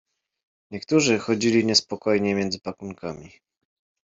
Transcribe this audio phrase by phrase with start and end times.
[0.71, 3.31] Niektórzy chodzili niespokojnie między pakunkami.